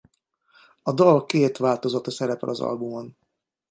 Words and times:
A 0.83 0.91
dal 0.93 1.25
két 1.25 1.57
változata 1.57 2.11
szerepel 2.11 2.49
az 2.49 2.59
albumon. 2.59 3.17